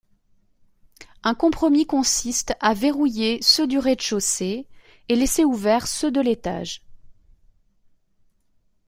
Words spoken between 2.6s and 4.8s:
verrouiller ceux du rez-de-chaussée